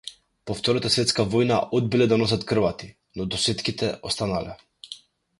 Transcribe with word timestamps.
По 0.51 0.53
втората 0.59 0.89
светска 0.93 1.25
војна 1.33 1.59
одбиле 1.79 2.07
да 2.13 2.17
носат 2.21 2.45
кравати, 2.51 2.89
но 3.21 3.27
досетките 3.35 3.91
останале. 4.13 4.57